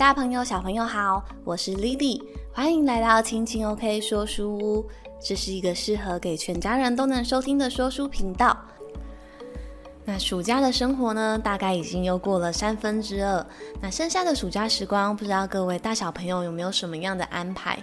[0.00, 2.22] 大朋友、小朋友好，我是 Lily，
[2.54, 4.88] 欢迎来到亲亲 OK 说书屋。
[5.20, 8.56] 这是一个适合给全家人都能收听的说书频道。
[10.06, 13.46] 那暑假的生活呢，大概已经又过了三分之二。
[13.82, 17.78] 那剩下的暑假时光，不知道各位大小朋友有没有什么样的安排？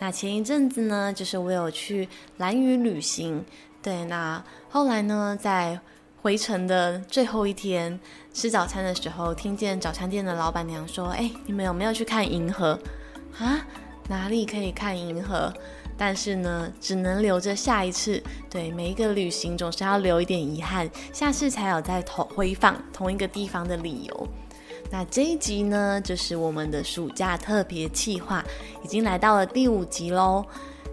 [0.00, 2.08] 那前一阵子呢，就是我有去
[2.38, 3.44] 蓝屿旅行。
[3.80, 5.78] 对，那后来呢，在
[6.22, 7.98] 回程的最后一天
[8.34, 12.78] 吃早餐的时候，听见早餐店的老板娘说：“哎，你们有没有去看银河
[13.38, 13.66] 啊？
[14.08, 15.52] 哪里可以看银河？
[15.96, 18.22] 但是呢，只能留着下一次。
[18.50, 24.28] 对，每一个旅行总是要留一点遗憾，下次才有再同回访同一个地方的理由。
[24.90, 28.44] 那这一集呢，就是我们的暑假特别企划，
[28.84, 30.44] 已经来到了第五集喽。”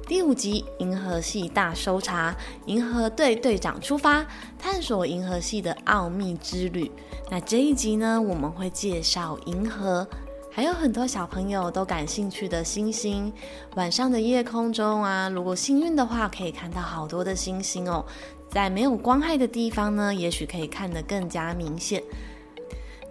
[0.07, 2.31] 第五集《银河系大搜查》，
[2.65, 4.25] 银河队队长出发，
[4.57, 6.89] 探索银河系的奥秘之旅。
[7.29, 10.07] 那这一集呢，我们会介绍银河，
[10.49, 13.33] 还有很多小朋友都感兴趣的星星。
[13.75, 18.05] 晚上的夜空中啊，如果幸运的话，可以看到好多的星星哦。
[18.49, 22.01] 在没有光害的地方呢，也许可以看得更加明显。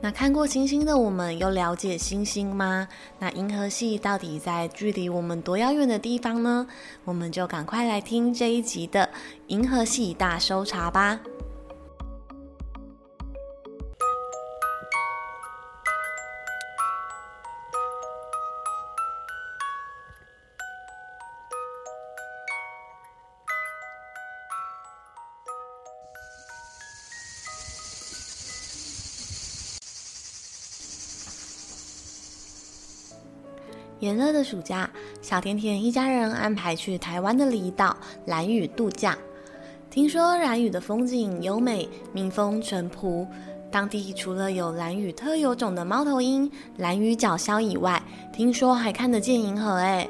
[0.01, 2.87] 那看过星星的我们，又了解星星吗？
[3.19, 6.67] 那银河系到底在距离我们多遥远的地方呢？
[7.05, 9.05] 我们就赶快来听这一集的
[9.49, 11.19] 《银河系大搜查》吧。
[34.01, 34.89] 炎热的暑假，
[35.23, 37.97] 小甜甜一家人安排去台湾的离岛
[38.27, 39.17] 兰屿度假。
[39.91, 43.27] 听说兰屿的风景优美，民风淳朴。
[43.71, 48.03] 当地除了有兰屿特有种的猫头鹰兰屿角鸮以外，
[48.33, 50.09] 听说还看得见银河诶。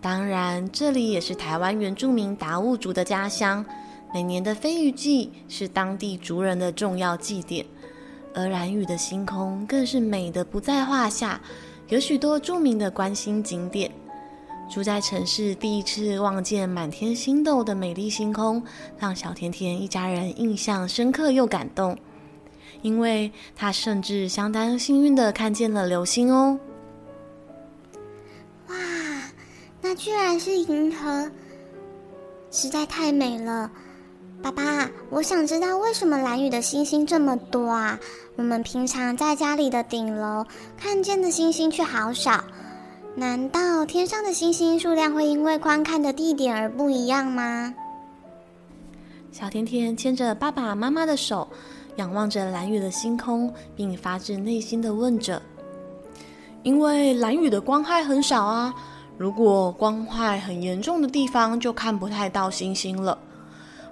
[0.00, 3.64] 当然，这里也是台湾原住民达悟族的家乡。
[4.14, 7.64] 每年的飞鱼季是当地族人的重要祭典，
[8.34, 11.38] 而兰屿的星空更是美得不在话下。
[11.88, 13.90] 有许多著名的观星景点，
[14.70, 18.62] 住在城市第一次望见满天星斗的美丽星空，
[18.98, 21.96] 让小甜甜一家人印象深刻又感动，
[22.82, 26.58] 因为她甚至相当幸运的看见了流星哦！
[28.68, 28.76] 哇，
[29.80, 31.30] 那居然是银河，
[32.50, 33.70] 实在太美了！
[34.40, 37.98] 爸爸，我想知道为什么兰屿的星星这么多啊？
[38.36, 42.44] 我们平常在家里的顶楼看见的星星却好少，
[43.16, 47.74] 难道天上的星星数量会因为观看的地点而不一样吗？
[49.32, 51.48] 小甜甜牵着爸爸妈妈的手，
[51.96, 55.42] 仰望着兰屿的星空，并发自内心的问着
[56.62, 58.72] ：“因为兰屿的光害很少啊，
[59.16, 63.18] 如果光害很严重的地方，就看不太到星星了。”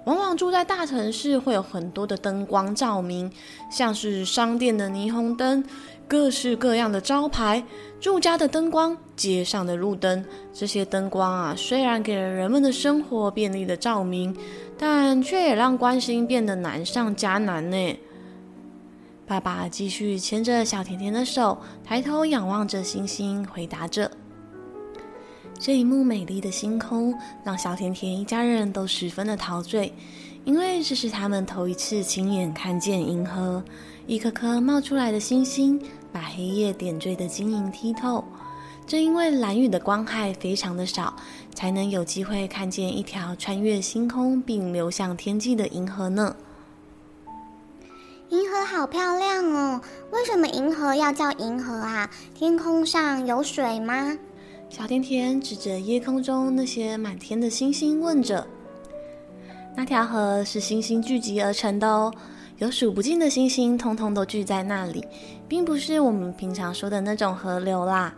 [0.07, 3.29] 往往住在大城市，会有很多的灯光照明，
[3.69, 5.61] 像是商店的霓虹灯、
[6.07, 7.61] 各式各样的招牌、
[7.99, 10.23] 住家的灯光、街上的路灯。
[10.53, 14.33] 这些灯光啊，虽然给了人们的生活便利的照明，
[14.77, 17.99] 但却也让观星变得难上加难呢。
[19.25, 24.09] 爸爸继续牵着小甜甜的手，抬头仰望着星星，回答着。
[25.59, 27.13] 这一幕美丽的星空，
[27.43, 29.91] 让小甜甜一家人都十分的陶醉，
[30.45, 33.63] 因为这是他们头一次亲眼看见银河，
[34.05, 35.81] 一颗颗冒出来的星星，
[36.11, 38.23] 把黑夜点缀得晶莹剔透。
[38.85, 41.13] 正因为蓝雨的光害非常的少，
[41.55, 46.35] 才能有机会看见一条穿越星空并流向天际的银河呢。
[48.29, 49.81] 银河好漂亮哦！
[50.11, 52.09] 为什么银河要叫银河啊？
[52.35, 54.17] 天空上有水吗？
[54.69, 58.45] 小甜甜指着夜空中那些满天的星星，问着
[59.75, 62.13] ：“那条河是星星聚集而成的哦，
[62.57, 65.03] 有数不尽的星星，通通都聚在那里，
[65.47, 68.13] 并不是我们平常说的那种河流啦。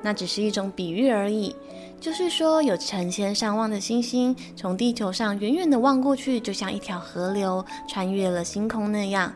[0.00, 1.54] 那只是一种比喻而已，
[2.00, 9.32] 就是说有成千上万的星星从地球上远远的望过去，就像一条河流穿越了星空那样。”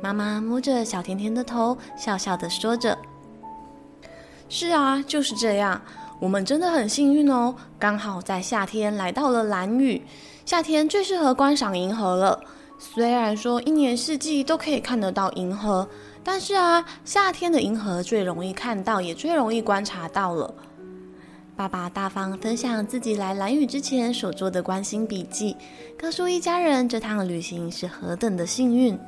[0.00, 2.96] 妈妈摸着小甜甜的头，笑笑的说着。
[4.48, 5.80] 是啊，就是这样。
[6.18, 10.00] 我们真的很幸运哦，刚好在夏天来到了兰屿。
[10.44, 12.40] 夏天最适合观赏银河了。
[12.78, 15.88] 虽然说一年四季都可以看得到银河，
[16.22, 20.54] 但是啊，夏天的银河最容易看到，也最容易观察到了。
[21.56, 25.56] 爸爸大方分享自己来兰屿之前所做的观星笔记，
[25.98, 28.98] 告诉一家人这趟旅行是何等的幸运。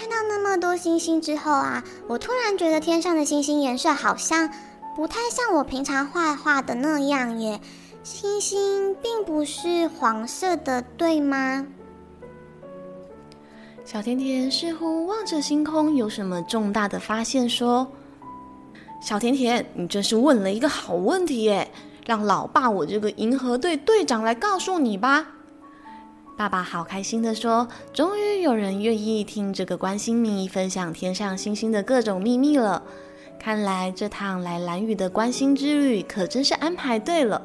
[0.00, 4.48] 看到那么多星星之后啊，我突然觉得天上的星星颜色好像
[4.96, 7.60] 不太像我平常画画的那样耶。
[8.02, 11.66] 星星并不是黄色的，对吗？
[13.84, 17.86] 小甜甜似乎望着星空，有什么重大的发现，说
[19.02, 21.70] ：“小甜甜，你真是问了一个好问题耶！
[22.06, 25.26] 让老爸我这个银河队队长来告诉你吧。”
[26.40, 32.82] 爸爸好开心地说：“终于有人愿意听这个观星迷分享天上星星的各种秘密了。
[33.38, 37.42] 看来这趟来兰屿的观星之旅可真是安排对了。”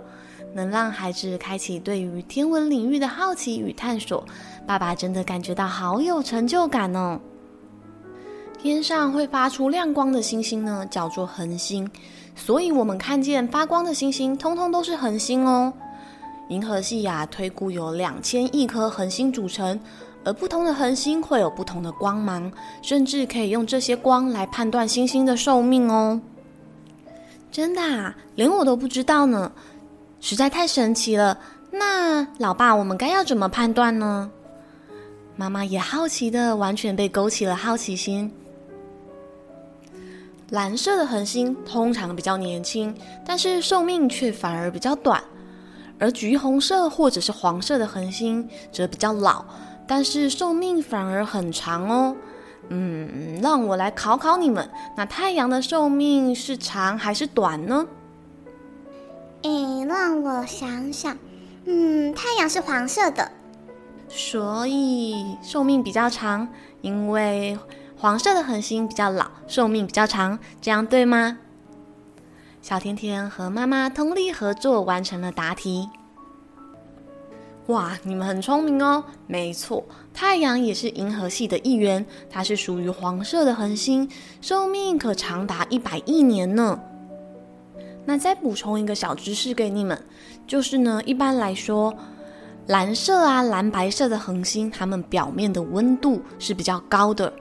[0.55, 4.25] 能让孩子开启对于天文领域的好奇与探索，
[4.65, 7.19] 爸爸真的感觉到好有成就感哦。
[8.57, 11.85] 天上会发出亮光的星星呢，叫做恒星，
[12.33, 15.73] 所以我们看见发光的星星，通通都是恒星哦。
[16.49, 19.79] 银河系呀，推估有两千亿颗恒星组成，
[20.23, 22.51] 而不同的恒星会有不同的光芒，
[22.81, 26.21] 甚至可以用这些光来判断星星的寿命哦。
[27.51, 29.51] 真的啊，连我都不知道呢。
[30.21, 31.37] 实在太神奇了！
[31.71, 34.31] 那老爸，我们该要怎么判断呢？
[35.35, 38.31] 妈妈也好奇的，完全被勾起了好奇心。
[40.51, 42.95] 蓝色的恒星通常比较年轻，
[43.25, 45.19] 但是寿命却反而比较短；
[45.99, 49.45] 而橘红色或者是黄色的恒星则比较老，
[49.87, 52.15] 但是寿命反而很长哦。
[52.69, 57.85] 嗯，让我来考考你们，那太阳的寿命是长还是短呢？
[59.43, 61.15] 诶，让我想想，
[61.65, 63.31] 嗯，太阳是黄色的，
[64.07, 66.47] 所以寿命比较长，
[66.81, 67.55] 因为
[67.95, 71.37] 黄色的恒星比较老，寿命比较长，这样对吗？
[72.65, 75.87] 小甜甜和妈妈通力合作完成了答题。
[77.67, 79.03] 哇，你们很聪明哦！
[79.27, 84.09] 没错，太阳也是银河系的一员，它是属于黄色的恒星，
[84.41, 86.79] 寿命可长达一百亿年呢。
[88.03, 90.03] 那再补充一个小知识给你们，
[90.47, 91.95] 就是呢，一般来说，
[92.65, 97.31] 蓝色啊、蓝白色的恒星，它们表面的温度是比较高的，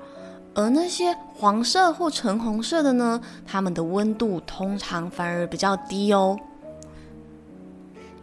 [0.55, 6.39] 而那些黄色或橙红色的呢，它们的温度通常反而比较低哦。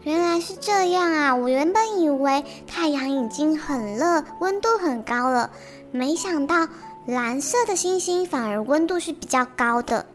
[0.04, 1.36] 原来是这样啊！
[1.36, 5.52] 我原本以为太阳已经很热，温度很高了，
[5.92, 6.68] 没想到
[7.06, 10.06] 蓝色的星星反而温度是比较高的。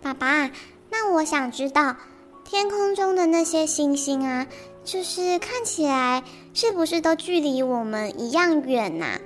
[0.00, 0.50] 爸爸。
[0.90, 1.96] 那我想知道，
[2.44, 4.46] 天空中的那些星星啊，
[4.82, 9.18] 就是看起来是不是都距离我们一样远呐？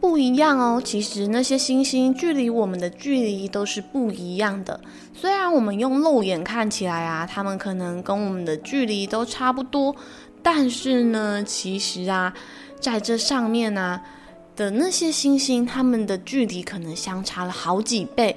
[0.00, 4.80] 不一样哦，其实那些星星距离我们的距离都是不一样的。
[5.12, 9.94] 虽然我们用肉眼看起来啊，它们可能跟我们的距离都差不多，
[10.42, 12.32] 但是呢，其实啊，
[12.80, 14.00] 在这上面啊
[14.54, 18.36] 的那些星星，它们的距离可能相差了好几倍。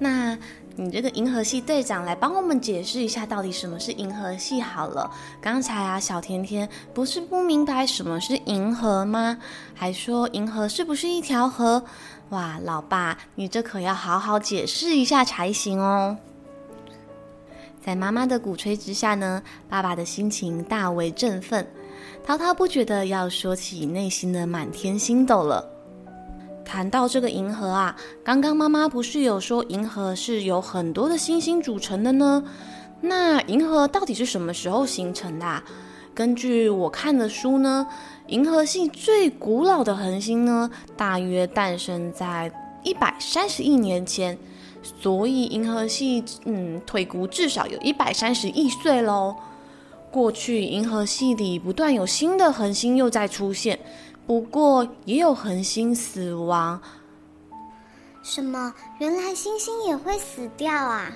[0.00, 0.38] 那
[0.80, 5.10] 你这个银河系队长来帮我们解释一下，到底什么是银河系好了。
[5.40, 9.36] 刚才啊，小甜甜不是不明白什么是银河吗？
[9.74, 11.82] 还说银河是不是一条河？
[12.28, 16.16] 哇，老爸，你这可要好好解释一下才行哦。
[17.84, 21.66] 在妈妈的鼓吹之下呢，爸爸的心情大为振奋，
[22.24, 25.77] 滔滔不绝的要说起内心的满天星斗了。
[26.68, 32.44] 谈到这个银河啊，刚刚妈妈不是有说银河是由很多的星星组成的呢？
[33.00, 35.64] 那银河到底是什么时候形成的啊？
[36.14, 37.86] 根据我看的书呢，
[38.26, 44.36] 银河系最古老的恒星呢，大约诞生在一百三十亿年前，
[45.00, 49.34] 所以银河系嗯，腿骨至少有一百三十亿岁喽。
[50.10, 53.78] 过去银河系里不断有新的恒星又在出现。
[54.28, 56.78] 不过也有恒星死亡。
[58.22, 58.74] 什么？
[58.98, 61.10] 原来星星也会死掉啊？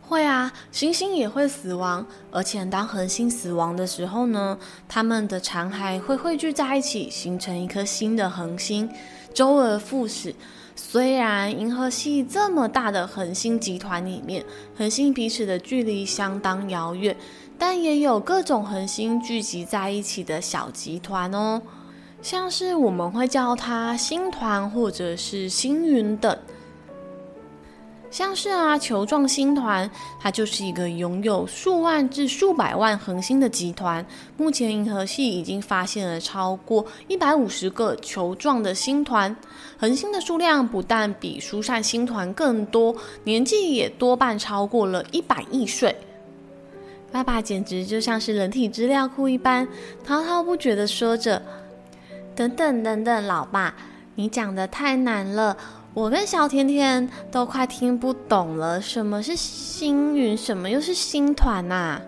[0.00, 2.06] 会啊，星星也会死亡。
[2.30, 4.56] 而且当恒星死亡的时候呢，
[4.88, 8.88] 它们的残骸会汇聚在一起，形成一颗新的恒星，
[9.34, 10.32] 周而复始。
[10.76, 14.46] 虽然银河系这么大的恒星集团里面，
[14.78, 17.16] 恒星彼此的距离相当遥远，
[17.58, 21.60] 但也有各种恒星聚集在一起的小集团哦。
[22.22, 26.36] 像是我们会叫它星团或者是星云等，
[28.10, 34.04] 像是啊球状星团，它就是一个拥有数万至数百万恒星的集团。
[34.36, 39.34] 目前银河系已经发现了超过一百五十个球状的星团，
[39.78, 45.96] 恒星的数量不但比疏散星团更多，年纪也多半超过了一百亿岁。
[47.10, 49.66] 爸爸简直就像是人体资料库一般，
[50.04, 51.42] 滔滔不绝地说着。
[52.40, 53.74] 等等等等，老爸，
[54.14, 55.54] 你讲得太难了，
[55.92, 58.80] 我跟小甜甜都快听不懂了。
[58.80, 60.34] 什么是星云？
[60.34, 62.02] 什么又是星团呐、啊？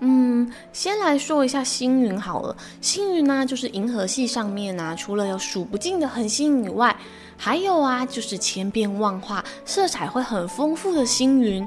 [0.00, 2.54] 嗯，先来说一下星云好了。
[2.82, 6.94] 星云呢，就是银河系上面啊，除了有数不尽的恒星以外，
[7.38, 11.66] 还有啊，就是千变万化、色彩会很丰富的星云。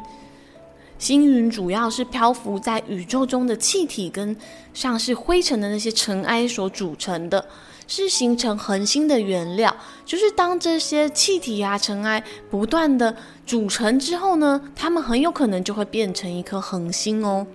[1.00, 4.38] 星云主要是漂浮在宇宙中的气体跟
[4.76, 7.44] 像是灰尘的那些尘埃所组成的，
[7.88, 9.76] 是形成恒星的原料。
[10.06, 13.16] 就是当这些气体啊、尘埃不断的
[13.46, 17.46] 组成之后呢，它们很有可能就会变成一颗恒星哦。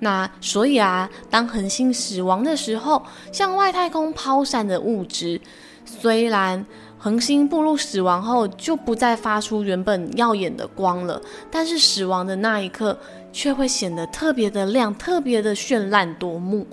[0.00, 5.40] 那所以啊，当恒星死亡的时候，向外太空抛散的物质，
[5.84, 6.64] 虽然
[6.98, 11.20] 恒星步入死亡后就不再发出原本耀眼的光了，
[11.50, 12.96] 但是死亡的那一刻
[13.32, 16.66] 却会显得特别的亮，特别的绚烂夺目。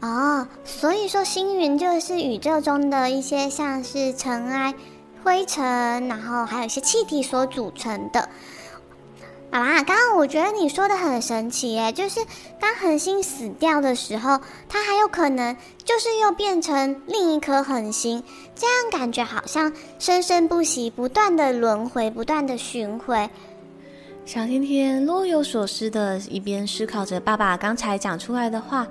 [0.00, 4.74] 哦，所以说星云就是宇宙中的一些像是尘埃、
[5.22, 8.28] 灰尘，然后还有一些气体所组成的。
[9.50, 12.20] 爸爸，刚刚我觉得你说的很神奇耶，就是
[12.60, 18.22] 当恒星死掉的时候，它还有可能就是又变成另一颗恒星，
[18.54, 23.28] 这样感觉好像生生不息，不断的轮回，不断的循环。
[24.24, 28.86] 小甜甜若有所思的一边思考着爸爸刚才讲出来的话，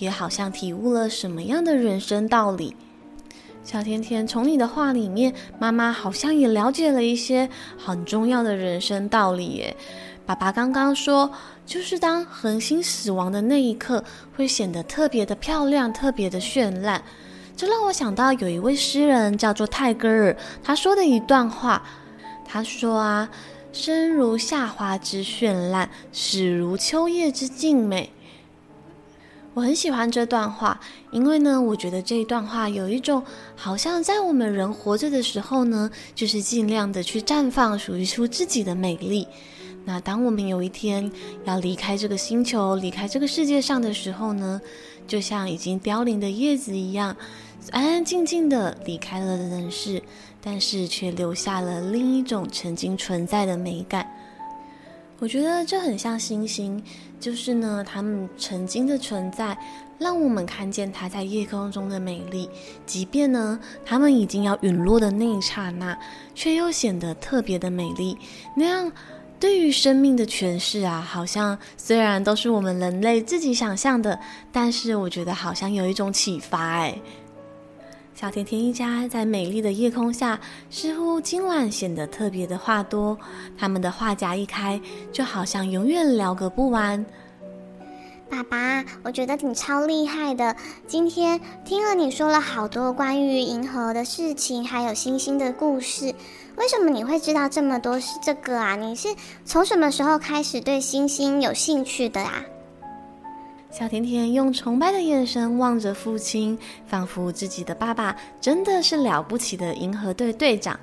[0.00, 2.74] 也好像体悟了什么样的人生道理。
[3.62, 9.76] 小甜甜，从你的话里面，妈妈好像也了解了一些很重要的人生道理耶。
[10.26, 11.30] 爸爸刚刚说，
[11.66, 14.02] 就是当恒星死亡的那一刻，
[14.34, 17.02] 会显得特别的漂亮，特别的绚烂。
[17.54, 21.82] 这让我想到有一位诗人叫做泰戈尔，他说的一段话，
[22.44, 23.28] 他说啊，
[23.72, 28.10] 生如夏花之绚烂，死如秋叶之静美。
[29.52, 30.80] 我很喜欢这段话，
[31.10, 33.20] 因为呢，我觉得这一段话有一种
[33.56, 39.26] 好像在我们人活着的时候呢，就是尽量的去绽放属于出自己的美丽。
[39.84, 41.10] 那当我们有一天
[41.44, 44.60] 要离开这个星球、离开这个世界上的时候呢，
[45.08, 47.16] 就像已经凋零的叶子一样，
[47.72, 50.00] 安安静静的离开了人世，
[50.40, 54.08] 但是却留下了另一种曾经存在的美感。
[55.20, 56.82] 我觉得这很像星星，
[57.20, 59.56] 就是呢，它们曾经的存在，
[59.98, 62.48] 让我们看见它在夜空中的美丽。
[62.86, 65.96] 即便呢，它们已经要陨落的那一刹那，
[66.34, 68.16] 却又显得特别的美丽。
[68.56, 68.90] 那样，
[69.38, 74.18] 对于生命的诠释啊，好像虽然都是我们人类自己想象的，
[74.50, 76.98] 但是我觉得好像有一种启发哎。
[78.20, 83.18] 小甜甜一家在美丽的夜空下，似乎今晚显得特别的话多。
[83.56, 84.78] 他们的话匣一开，
[85.10, 87.02] 就好像永远聊个不完。
[88.28, 90.54] 爸爸，我觉得你超厉害的。
[90.86, 96.14] 今天听了你说了好多关于银河的事情，还有星星的故事。
[96.56, 98.76] 为什么你会知道这么多是这个啊？
[98.76, 99.08] 你是
[99.46, 102.44] 从什么时候开始对星星有兴趣的啊？
[103.70, 106.58] 小甜甜用崇拜的眼神望着父亲，
[106.88, 110.78] 仿佛自己的爸爸真的是了不起的银河队队长。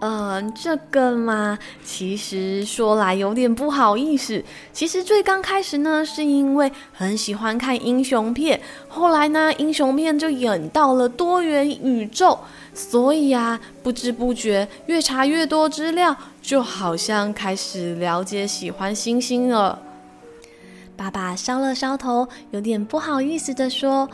[0.00, 4.40] 嗯、这个嘛，其实说来有点不好意思。
[4.72, 12.38] 其实最刚开始呢，是因为很喜欢看英雄片，后来呢，英雄片就演到了多元宇宙，
[12.72, 19.76] 所以啊，不知不觉越查越多资料，就好像开始了解喜欢星星了。
[20.98, 24.10] 爸爸搔了搔头，有点不好意思地说：“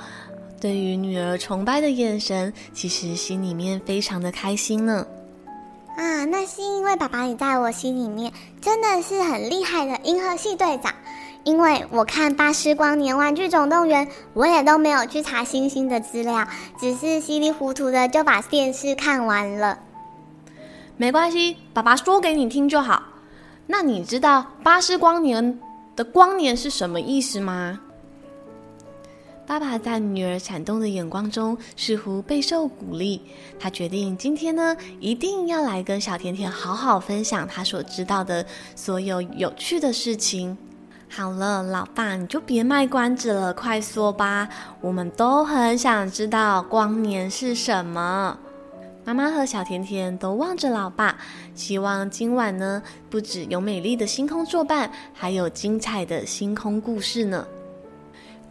[0.60, 5.06] 对于女儿崇拜的眼神，其实心里面非常的开心呢。”
[5.96, 10.92] 啊，那是因为爸爸你在我心里面真的是很厉害的银河系队长。
[11.44, 16.46] 因为我看《巴斯光年玩具总动员》，我也都没有去查星星的资料，
[16.78, 19.78] 只是稀里糊涂的就把电视看完了。
[20.98, 23.02] 没关系，爸爸说给你听就好。
[23.66, 25.58] 那你知道巴斯光年
[25.96, 27.80] 的光年是什么意思吗？
[29.46, 33.20] 爸爸在女儿闪动的眼光中似乎备受鼓励，
[33.60, 40.56] 他决定今天呢，一定要来跟小甜甜好好分享他所知道的所有有趣的事情。
[41.10, 44.48] 好了，老爸，你就别卖关子了，快说吧，
[44.80, 48.38] 我们都很想知道光年是什么。
[49.06, 51.18] 妈妈和小甜甜都望着老爸，
[51.54, 57.46] 希望今晚呢，不只有美丽的星空作伴，还有精彩的星空故事呢。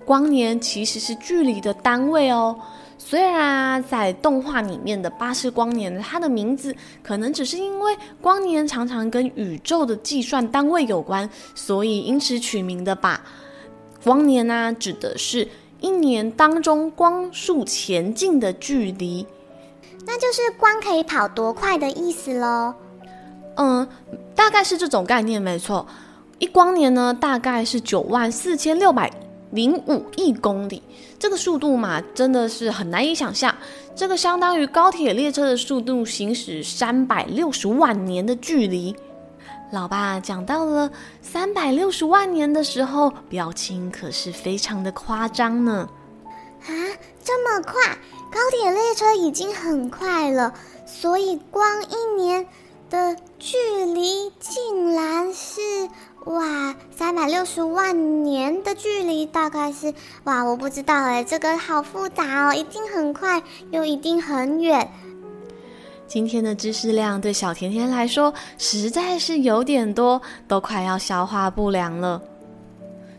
[0.06, 2.56] 光年其实是距离的单位哦。
[3.00, 13.26] 虽然啊，在动画里面的巴斯光年，它的名字可能只是因为光年常常跟宇宙的计算单位有关，所以因此取名的吧。
[14.04, 15.48] 光年呢，指的是。
[15.82, 19.28] 一年当中光速前进的距离。
[20.06, 22.74] 那就是光可以跑多快的意思喽。
[23.56, 23.88] 嗯，
[24.36, 25.86] 大概是这种概念没错。
[26.40, 29.12] 一光年呢，大概是九万四千六百
[29.52, 30.82] 零五亿公里。
[31.20, 33.56] 这个速度嘛，真的是很难以想象。
[33.96, 38.94] 这个相当于高铁列车的速度行驶三百六十万年的距离。
[39.72, 40.92] 老爸讲到了
[41.22, 45.88] 三百六十万年的时候，表情可是非常的夸张呢。
[46.66, 46.72] 啊，
[47.24, 47.74] 这么快？
[48.32, 50.54] 高铁列车已经很快了，
[50.86, 52.48] 所以光一年
[52.90, 55.62] 的距离竟然是
[56.26, 59.94] 哇，三百六十万年的距离，大概是
[60.24, 64.90] 哇，我不知道哎，这个好复杂哦，一定很快，又一定很远。
[66.08, 72.22] 今天的知识量对小甜甜来说实在是有点多，都快要消化不良了。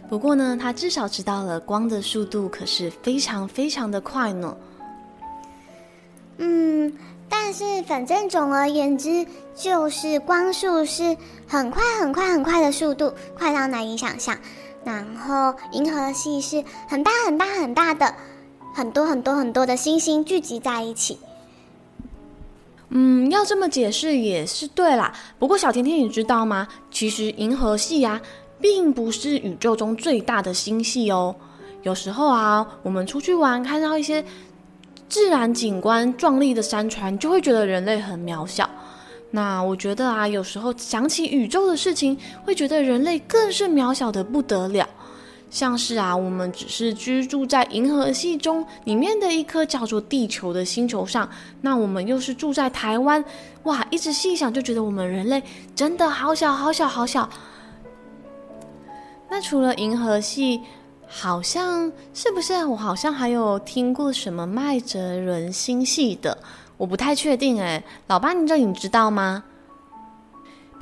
[0.08, 4.56] 不过呢，他至少知道了光的速度可是非常非常的快呢。
[6.38, 6.92] 嗯，
[7.28, 14.36] 但是反正总而言之，就是光速是很快很快很快的速度，快到难以想象。
[14.84, 18.14] 然后银河系是很大很大很大的，
[18.74, 21.18] 很多很多很多的星星聚集在一起。
[22.90, 25.12] 嗯，要这么解释也是对啦。
[25.38, 26.68] 不过小甜甜，你知道吗？
[26.90, 28.20] 其实银河系啊，
[28.64, 31.36] 并不是宇宙中最大的星系哦。
[31.82, 34.24] 有时候啊，我们出去玩，看到一些
[35.06, 38.66] 自然景观壮丽的山川，就会觉得人类很渺小。
[39.32, 44.88] 那我觉得啊，有时候想起宇宙的事情，会觉得人类更是渺小的不得了。
[45.50, 51.28] 像是啊，我们只是居住在银河系中里面的一颗叫做地球的星球上，
[51.60, 53.22] 那我们又是住在台湾，
[53.64, 55.42] 哇，一直细想就觉得我们人类
[55.74, 57.28] 真的好小好小好小。
[59.28, 60.60] 那除了银河系，
[61.06, 66.36] 好像是不是我好像还有听过什么麦哲伦星系的，
[66.76, 69.44] 我不太确定哎，老爸你这你知道吗？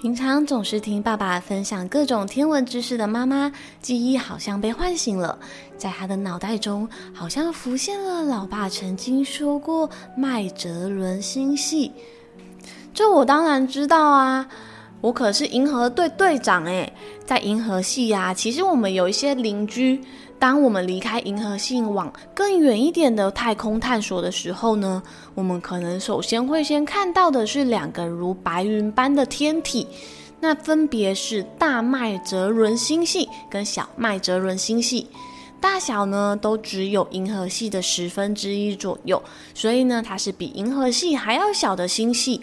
[0.01, 5.39] 平常总是听爸爸分享各种天文知识的妈妈，记忆好像被唤醒了，
[5.79, 11.93] 在她的脑袋中好像浮现了老爸曾经说过麦哲伦星系。
[12.93, 14.49] 这我当然知道啊，
[15.01, 16.93] 我可是银河队队长诶，
[17.33, 19.99] 在银河系呀，其实我们有一些邻居。
[20.39, 25.03] 当我们离开银河系往更远一点的太空探索的时候呢，
[25.35, 29.87] 我们可能首先会先看到的是两个如白云般的天体，
[30.41, 35.09] 那分别是大麦哲伦星系跟小麦哲伦星系，
[35.59, 39.23] 大小呢都只有银河系的十分之一左右，
[39.55, 42.43] 所以呢它是比银河系还要小的星系。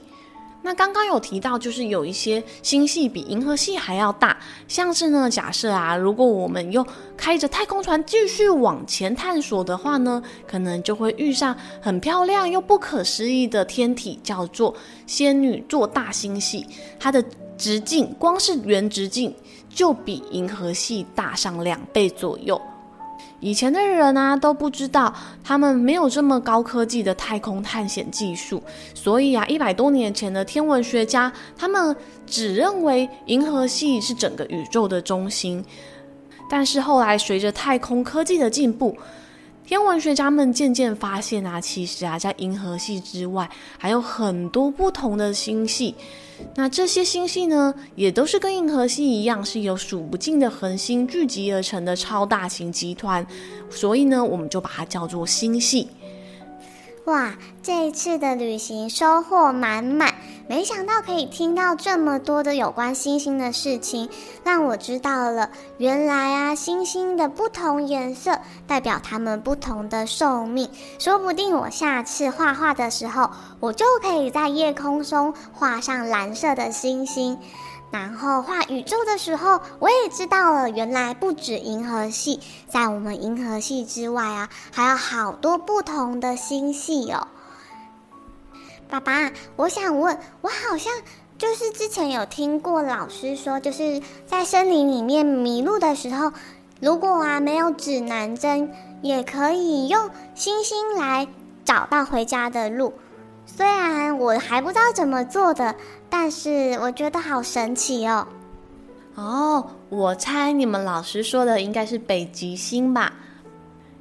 [0.61, 14.75] 那刚刚有提到，就是有一些星系比银河系还要大，像是呢，假设啊，如果我们又开着太空船继续往前探索的话呢，可能就会遇上很漂亮又不可思议的天体，叫做
[15.07, 16.67] 仙女座大星系，
[16.99, 17.23] 它的
[17.57, 19.33] 直径光是圆直径
[19.69, 22.59] 就比银河系大上两倍左右。
[23.41, 28.61] 以前的人啊都不知道，他们没有这么高科技的太空探险技术，
[28.93, 35.63] 所以啊，一百多年前的天文学家，他们只认为银河系是整个宇宙的中心。
[36.49, 38.97] 但是后来随着太空科技的进步，
[39.69, 45.93] 天文学家们渐渐发现啊，其实啊，在银河系之外还有很多不同的星系。
[46.55, 53.23] 那这些星系呢，也都是跟银河系一样，是由数不尽的恒星聚集而成的超大型集团，
[53.69, 55.87] 所以呢，我们就把它叫做星系。
[57.05, 60.15] 哇，这一次的旅行收获满满，
[60.49, 64.09] 没想到可以听到这么多的有关星星的事情，
[64.43, 70.67] 让我知道了原来啊，星星的不同颜色代表它们不同的寿命。
[70.97, 77.37] 说不定我下次画画的时候，我就可以在夜空中画上蓝色的星星。
[77.91, 87.27] 然后画宇宙的时候，我也知道了，原来不止银河系，在我们银河系之外啊，还有好多不同的星系哦。
[88.89, 90.91] 爸爸，我想问，我好像
[91.37, 96.33] 就是之前有听过老师说，就是在森林里面迷路的时候，
[96.81, 98.73] 如果啊没有指南针，
[99.03, 101.27] 也可以用星星来
[101.63, 102.91] 找到回家的路。
[103.45, 105.75] 虽然我还不知道怎么做的，
[106.09, 108.27] 但是我觉得好神奇哦。
[109.13, 113.13] 哦，我猜你们老师说的应该是北极星吧？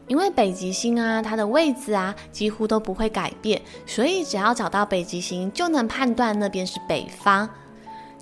[0.08, 7.48] 因为北极星啊，它的位置啊几乎都不会改变，所以只要找到北极星，就能判断那边是北方。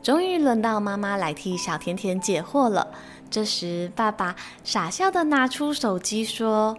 [0.02, 2.86] 终于轮到妈妈来替小甜甜解惑了。
[3.28, 6.76] 这时，爸爸傻笑的拿出手机说：“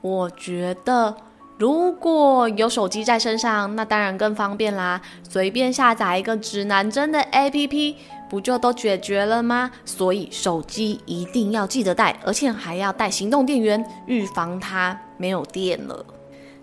[0.00, 1.16] 我觉得
[1.58, 7.96] 如果有手机在身上，那当然更方便啦，随便下载一个指南针的 APP，
[8.30, 9.70] 不就都解决了吗？
[9.84, 16.06] 所以手机一定要记得带，而且还要带行动电源，预防它没有电了。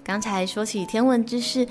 [0.01, 1.67] 刚才说起天文知识，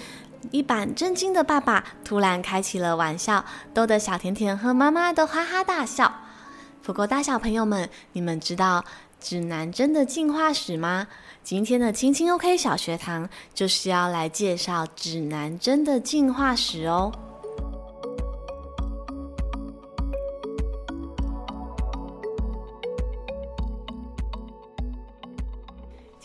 [0.50, 6.12] 一板正经的爸爸突然开起了玩笑，逗得小甜甜和妈妈都哈哈大笑。
[6.82, 8.84] 不过大小朋友们，你们知道
[9.18, 11.06] 指南针的进化史吗？
[11.42, 17.10] 今天的青青 OK 小学堂就是要来介绍指南针的进化史哦。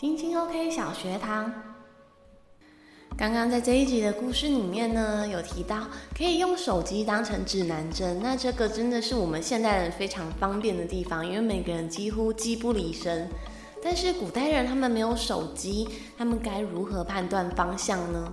[0.02, 1.48] 听听 OK 小学堂，
[3.16, 13.28] 刚刚在这一集的故事里面呢，有提到可以用手机当成指南针，那这个真的是我们现代人非常方便的地方，因为每个人几乎机不离身。
[13.80, 15.88] 但是古代人他们没有手机，
[16.18, 18.32] 他们该如何判断方向呢？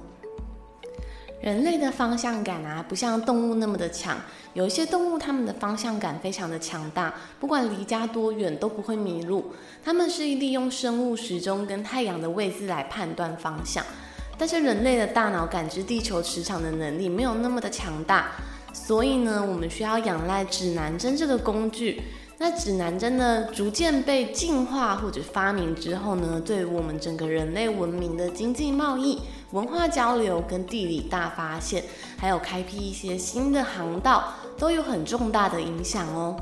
[1.41, 4.17] 人类的方向感啊，不像动物那么的强。
[4.54, 9.54] 有一些动物，它们的方向感非常的强大，不管离家多远都不会迷路。
[9.84, 13.84] 它们是利用生物时钟跟太阳的位置来判断方向。
[14.38, 18.32] 但是人类的大脑感知地球磁场的能力没有那么的强大，
[18.73, 22.02] 所以呢，我们需要仰赖指南针这个工具。
[22.38, 29.19] 那指南针呢，逐渐被进化或者发明之后呢，对于我们整个人类文明的经济贸易、
[29.51, 31.83] 文化交流跟地理大发现，
[32.17, 36.35] 还有开辟一些新的航道，都有很重大的影响哦。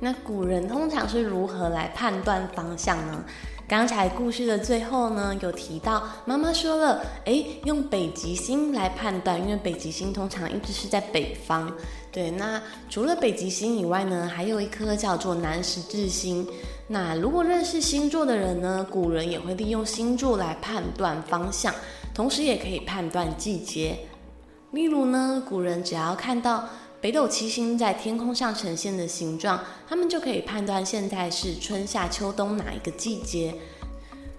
[0.00, 3.24] 那古人通常是如何来判断方向呢？
[3.66, 11.72] 刚才故事的最后呢，有提到妈妈说了，诶，用北极星来判断，因为北极星通常一直是在北方。
[12.12, 16.46] 对，那除了北极星以外呢，还有一颗叫做南十字星。
[16.88, 21.72] 那如果认识星座的人呢，古人也会利用星座来判断方向，
[22.14, 23.98] 同时也可以判断季节。
[24.70, 26.68] 例如呢，古人只要看到
[27.00, 33.54] 北斗七星在天空上呈现的形状，他们就可以判断现在是春夏秋冬哪一个季节。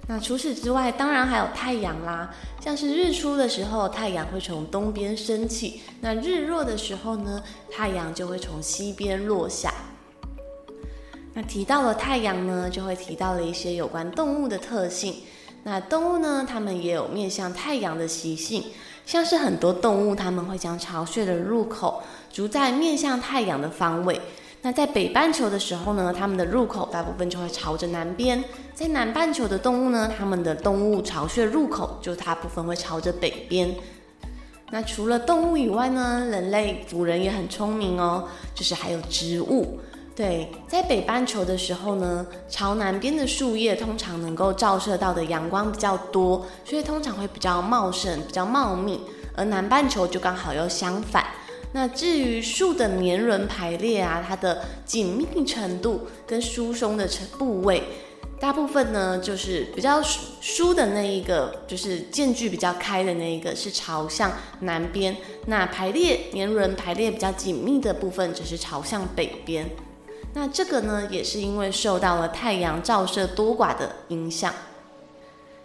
[0.08, 9.74] 那除此之外，当然还有太阳啦，像是日出的时候，太阳会从东边升起；那日落的时候呢，太阳就会从西边落下。
[11.34, 15.16] 那提到了太阳呢，就会提到了一些有关动物的特性。
[15.68, 18.64] 那动物呢，它们也有面向太阳的习性。
[19.04, 24.22] 像是很多动物，它们会将巢穴的入口筑在面向太阳的方位。
[24.62, 28.40] 那在北半球的时候呢，它们的入口大部分就会朝着南边；
[28.76, 33.74] 在南半球的动物呢，它们的动物巢穴入口就大部分会朝着北边。
[34.70, 39.80] 那除了动物以外呢，人类古人也很聪明哦，就是还有植物。
[40.16, 49.02] 对，在北半球的时候呢，朝南边的树叶通常能够照射到的阳光比较多，所以通常会比较茂盛、比较茂密。
[49.36, 51.26] 而南半球就刚好又相反。
[51.74, 57.84] 那至于树的年轮排列啊，它的紧密程度跟疏松的程部位，
[58.40, 65.18] 大部分呢就是比较疏的那一个，就是间距比较开的那一个是朝向南边。
[65.48, 69.70] 那排列年轮排列比较紧密的部分，则是朝向北边。
[70.38, 74.54] 那这个呢，也是因为受到了太阳照射多寡的影响。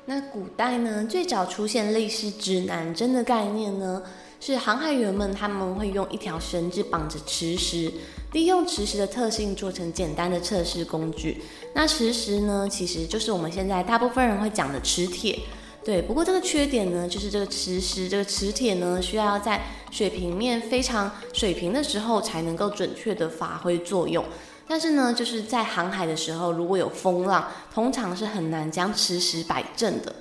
[0.06, 4.00] 那古代呢，最早出现类似指南针的概念呢，
[4.40, 7.92] 是航海员们他们会用一条绳子绑着磁石，
[8.32, 11.42] 利用磁石的特性做成简单的测试工具。
[11.74, 15.36] 那磁石呢，其实就是我们现在大部分人会讲的磁铁。
[15.84, 24.24] 对，不过这个缺点呢，就是这个磁石、这个磁铁呢，需要在水平面非常水平的时候才能够准确的发挥作用。
[24.70, 30.14] 但是呢，就是在航海的时候，如果有风浪，通常是很难将磁石摆正的。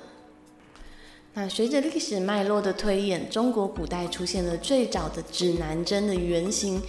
[1.36, 6.82] 那随着历史脉络的推演，中国古代出现了最早的指南针的原型，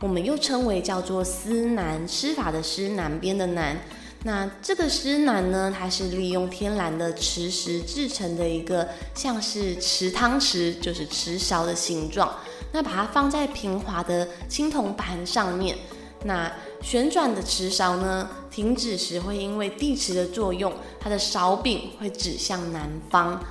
[0.00, 3.78] 我们又称为叫做司南，施法的施，南边的南。
[4.24, 12.34] 那这个司南呢，它是利用天然的磁石制成的一个像是瓷汤匙，就是瓷勺的形状。
[12.72, 15.78] 那把它放在平滑的青铜盘上面。
[16.26, 16.50] 那
[16.84, 20.70] 旋转的瓷勺呢，停止时会因为地磁的作用，
[21.00, 23.42] 它的勺柄会指向南方。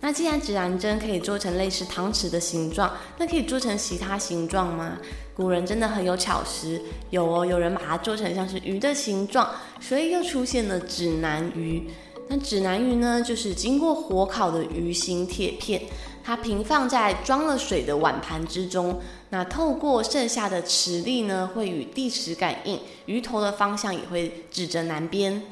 [0.00, 4.98] 那既然指南针可以做成类似汤匙的形状，那可以做成其他形状吗？
[5.34, 11.90] 古人真的很有巧思，有哦，有人把它做成像是鱼的形状，所以又出现了指南鱼。
[12.28, 15.82] 那指南鱼呢，就是经过火烤的鱼形铁片。
[16.26, 18.98] 它平放在装了水的碗盘之中，
[19.34, 25.42] 那透过剩下的磁力呢，会与地磁感应，鱼头的方向也会指着南边。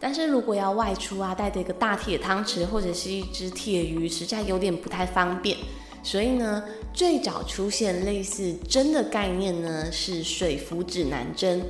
[0.00, 5.56] 但是如果要外出啊，带着一个大铁汤匙或者是一只铁鱼，实在有点不太方便。
[6.02, 11.64] 所以呢，最早出现类似针的概念呢，是水浮指南针。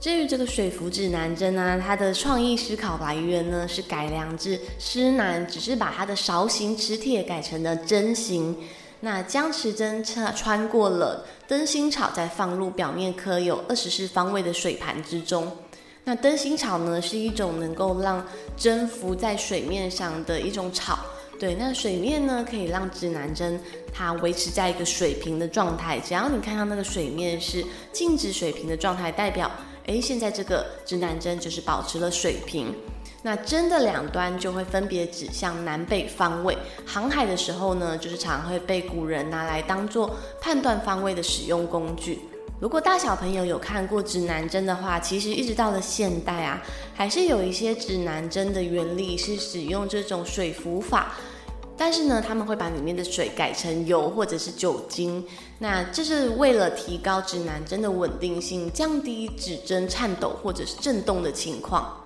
[0.00, 8.56] 至于这个水浮指南针呢，它的创意思考来源呢，是改良自施南只是把它的勺形磁铁改成了针形，
[9.04, 15.50] 那将磁针穿穿过了灯芯草，再放入表面刻有二十四方位的水盘之中。
[16.04, 18.24] 那灯芯草呢，是一种能够让
[18.56, 21.00] 针浮在水面上的一种草。
[21.36, 23.60] 对，那水面呢，可以让指南针
[23.92, 25.98] 它维持在一个水平的状态。
[25.98, 29.50] 只要你看到那个水面是静止水平的状态，代表，
[29.86, 32.72] 诶，现在这个指南针就是保持了水平。
[33.22, 36.58] 那针的两端就会分别指向南北方位。
[36.84, 42.20] 航海的时候呢，就是常会被古人拿来当做判断方位的使用工具。
[42.60, 46.62] 如果大小朋友有看过指南针的话，其实一直到了现代啊，
[46.94, 51.14] 还是有一些指南针的原理是使用这种水浮法。
[51.76, 55.24] 但是呢，他们会把里面的水改成油或者是酒精，
[55.58, 62.01] 那这是为了提高指南针的稳定性，降低指针颤抖或者是震动的情况。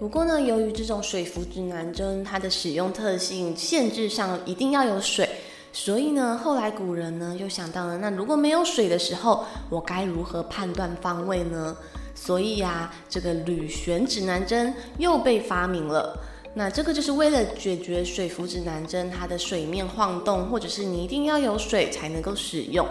[0.00, 5.28] 不过呢，由于这种水浮指南针它的使用特性限制上一定要有水，
[5.74, 11.76] 所以呢，后来古人呢又想到了，那如果没有水的时候，我该如何判断方位呢？
[12.14, 16.18] 所以呀、这个铝旋指南针又被发明了。
[16.54, 22.88] 那这个就是为了解决水浮指南针它的水面晃动，或者是你一定要有水才能够使用，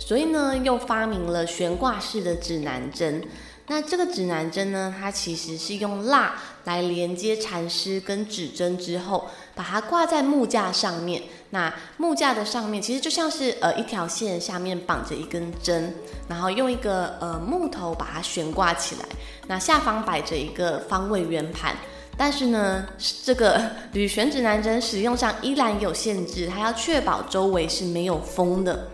[0.00, 3.22] 所以呢，又发明了悬挂式的指南针。
[3.68, 11.22] 那这个指南针呢，它其实是用蜡来连接蚕丝跟指针之后，把它挂在木架上面。
[11.50, 15.94] 那木架的上面其实就像是呃一条线下面绑着一根针，
[16.28, 19.04] 然后用一个呃木头把它悬挂起来。
[19.46, 21.76] 那下方摆着一个方位圆盘。
[22.16, 22.84] 但是呢，
[23.22, 23.60] 这个
[23.92, 28.88] 铝旋指南针使用上依然有限制，它要确保周围是没有风的。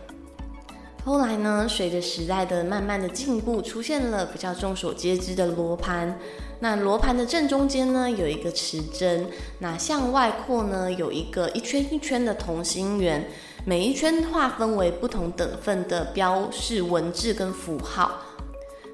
[1.04, 6.18] 后来呢，随着时代的慢慢的进步，出现了比较众所皆知的罗盘。
[6.60, 13.28] 那罗盘的正中间呢，有一个磁针，那向外扩呢，有一个一圈一圈的同心圆，
[13.66, 18.22] 每一圈划分为不同等份的标示文字跟符号。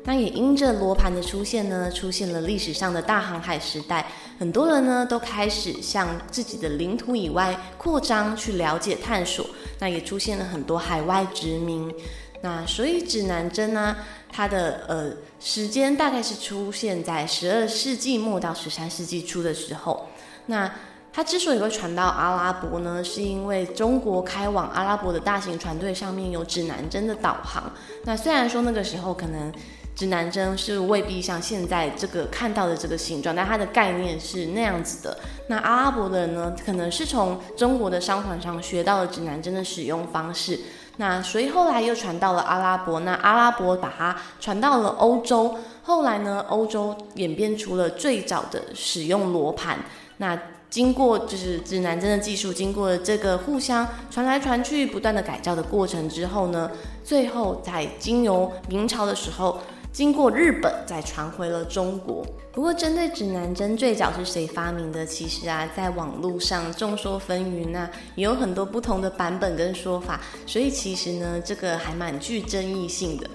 [0.05, 4.07] 那也因着罗盘的出现呢，出现了历史上的大航海时代，
[4.39, 9.45] 很多人呢都开始向自己的领土以外扩张，去了解探索。
[9.79, 11.95] 那也出现了很多海外殖民。
[12.41, 13.95] 那所以指南针呢，
[14.33, 20.09] 它的呃时间大概是出现在十二世纪末到十三世纪初的时候。
[20.47, 20.69] 那
[21.13, 27.71] 它之所以会传到阿拉伯呢，是因为中国开往阿拉伯的大型船队上面有指南针的导航。
[28.05, 29.53] 那虽然说那个时候可能。
[30.01, 35.15] 指南针是未必像现在这个看到的这个形状，但它的概念是那样子的。
[35.49, 40.59] 那阿拉伯人呢，可能是从中国的商船上学到了指南针的使用方式，
[40.97, 49.81] 那所以后来又传到了阿拉伯，那阿拉伯把它传到了欧洲，后来呢，欧洲演变出了最早的使用罗盘。
[50.17, 50.35] 那
[50.71, 56.71] 经过就是指南针的技术，经过了这个互相传来传去、不断的改造的过程之后呢，
[57.05, 59.61] 最后在经由明朝的时候。
[59.93, 62.25] 经过日本，再传回了中国。
[62.53, 70.21] 不过，针对指南针最早是谁发明的，其实啊，在网络上众说纷纭啊，也有很多不同的版本跟说法。
[70.47, 73.29] 所以，其实呢，这个还蛮具争议性的。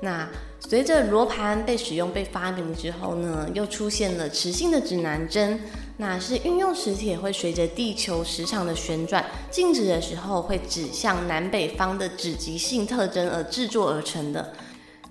[0.00, 0.26] 那
[0.58, 5.60] 随着罗盘被使用、被发明之后呢，又出现了磁性的指南针。
[5.98, 14.54] 那是运用磁铁会随着地球磁场的旋转，静止的时候会指向南北方的指极性特征而制作而成的。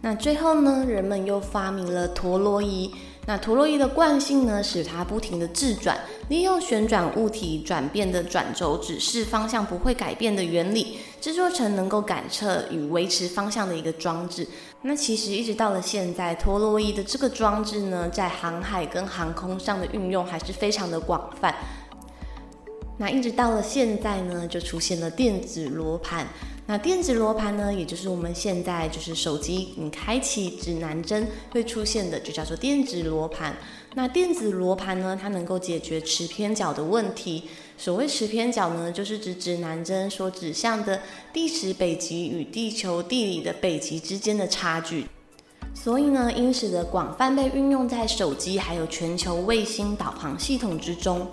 [0.02, 2.90] 那最后呢，人们又发明了陀螺仪。
[3.26, 14.48] 那陀螺仪的惯性呢，使它不停地自转，利用旋转物体转变的转轴指示方向不会改变的原理，制作成能够感测与维持方向的一个装置。
[14.82, 21.54] 那其实一直到了现在，陀螺仪的这个装置呢，在航海跟航空上的运用还是非常的广泛。
[23.02, 26.28] 那一直到了现在呢，就出现了电子罗盘。
[26.66, 33.56] 那电子罗盘呢，也就是我们现在就是手机你开启指南针会出现的，就叫做电子罗盘。
[33.96, 37.46] 那电子罗盘呢，它能够解决磁偏角的问题。
[37.78, 45.06] 所谓磁偏角呢，就是指指南针所指向的地磁北极与地球地理的北极之间的差距。
[45.74, 51.26] 所以呢，因此的广泛被运用在手机还有全球卫星导航系统之中。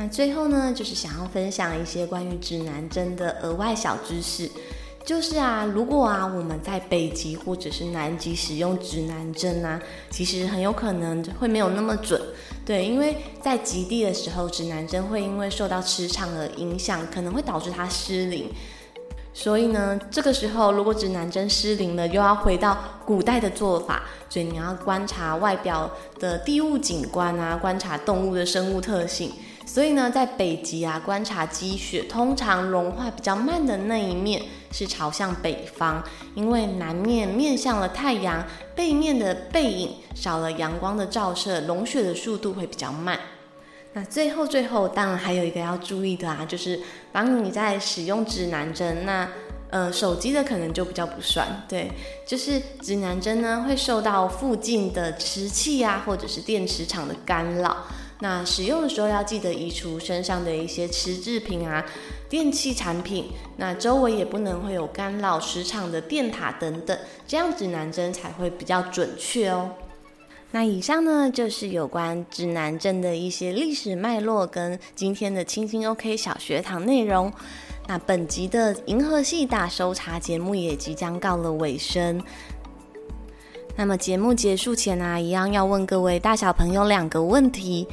[0.00, 4.48] 那最后呢，就是想要分享一些关于指南针的额外小知识。
[5.04, 12.20] 就是啊，如果啊我们在北极或者是南极使用指南针啊，其实很有可能会没有那么准。
[12.64, 18.48] 对，因为在极地的时候，指南针会因为受到磁场的影响，可能会导致它失灵。
[19.34, 29.32] 所以呢，这个时候如果指南针失灵了，又要回到古代的做法，所以你要观察外表的地物景观啊，观察动物的生物特性。
[29.68, 36.02] 所以呢，在北极啊，观察积雪，通常融化比较慢的那一面是朝向北方，
[36.34, 38.42] 因为南面面向了太阳，
[38.74, 43.20] 背面的背影少了阳光的照射，融雪的速度会比较慢。
[43.92, 46.80] 那最后最后，当然还有一个要注意的啊，就是
[47.12, 49.28] 当你在使用指南针，那
[49.68, 51.92] 呃手机的可能就比较不算，对，
[52.26, 57.76] 就是指南针呢会受到附近的磁器啊，或者是电磁场的干扰。
[58.20, 61.84] 那使用的时候要记得移除身上的一些瓷制品啊、
[62.28, 63.26] 电器产品，
[63.58, 69.70] 那周围也不能会有干扰磁场的电塔等等，这样指南针才会比较准确哦。
[70.50, 77.32] 那以上呢就是有关指南针的一些历史脉络跟今天的青青 OK 小学堂内容。
[77.86, 82.22] 那本集的银河系大搜查节目也即将告了尾声。
[83.78, 87.86] 那么节目结束前呢、啊，一样要问各位大小朋友两个问题。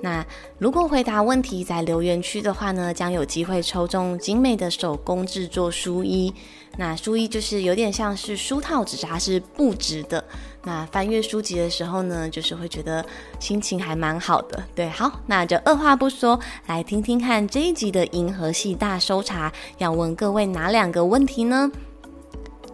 [0.00, 0.24] 那
[0.58, 6.32] 如果回答问题在留言区的话呢，将有机会抽中精美的手工制作书衣。
[6.76, 10.24] 那书衣就是有点像是书套，只是它是布质的。
[10.62, 13.04] 那翻阅书籍的时候呢，就是会觉得
[13.40, 14.62] 心情还蛮好的。
[14.76, 21.68] 对，好，那就二话不说，来听听看这一集的银河系大搜查，要问各位哪两个问题呢？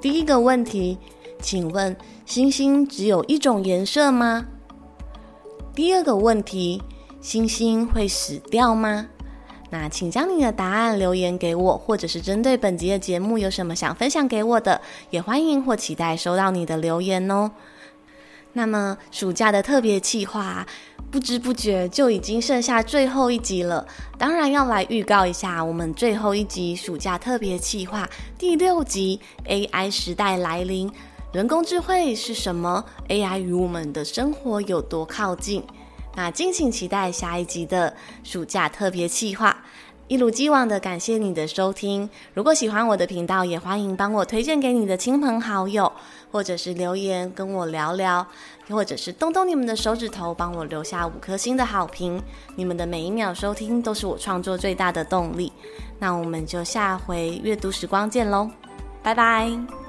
[0.03, 0.99] 第一个问题，
[1.41, 1.97] 请问。
[2.29, 4.45] 星星只有一种颜色吗？
[5.75, 6.83] 第二个问题，
[7.23, 9.07] 星星会死掉吗？
[9.71, 17.51] 那请将你的答案留言给我，或者是针对本集的节目有什么想分享给我的，也欢迎或期待收到你的留言哦。
[18.53, 20.67] 那么暑假的特别企划，
[21.11, 23.87] 不知不觉就已经剩下最后一集了，
[24.19, 30.93] 当然要来预告一下我们最后一集暑假特别企划第六集 AI 时代来临。
[31.31, 35.63] 人工智慧是什么？AI 与我们的生活有多靠近？
[36.17, 39.57] 那敬请期待下一集的暑假特别企划。
[40.09, 42.09] 一如既往的感谢你的收听。
[42.33, 45.93] 如果喜欢我的频道，也欢迎帮我推荐给你的亲朋好友，
[46.33, 48.27] 或者是留言跟我聊聊，
[48.71, 52.23] 或者是动动你们的手指头，帮我留下五颗星的好评。
[52.57, 55.53] 你们的每一秒收听都是我创作最大的动力。
[55.99, 58.51] 那我们就下回阅读时光见喽，
[59.03, 59.88] 拜拜。